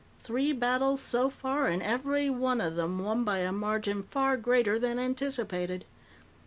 Three 0.23 0.51
battles 0.51 0.99
so 0.99 1.29
far, 1.29 1.67
and 1.67 1.79
every 1.79 2.27
one 2.27 2.59
of 2.59 2.75
them 2.75 2.97
won 3.05 3.23
by 3.23 3.37
a 3.37 3.51
margin 3.51 4.01
far 4.01 4.35
greater 4.35 4.79
than 4.79 4.97
anticipated. 4.97 5.85